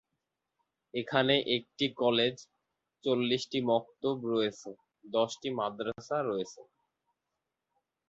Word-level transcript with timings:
এখানে 0.93 1.35
একটি 1.57 1.85
কলেজ, 2.01 2.35
চল্লিশটি 3.03 3.59
মক্তব 3.71 4.15
রয়েছে, 4.31 4.69
দশটি 5.09 5.47
মাদ্রাসা 5.59 6.17
রয়েছে। 6.23 6.61